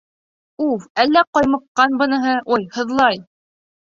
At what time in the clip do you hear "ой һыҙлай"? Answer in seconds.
2.57-3.23